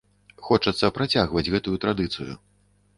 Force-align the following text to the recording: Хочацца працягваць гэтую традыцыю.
Хочацца 0.47 0.89
працягваць 0.97 1.47
гэтую 1.57 1.77
традыцыю. 1.87 2.33